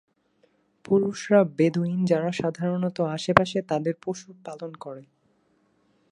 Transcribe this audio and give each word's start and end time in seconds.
পুরুষরা 0.85 1.39
বেদুইন, 1.57 1.99
যারা 2.05 2.29
সাধারণত 2.31 2.97
আশেপাশে 3.15 3.59
তাদের 3.61 3.93
পশু 4.01 4.29
পালন 4.45 4.71
করে। 4.75 5.03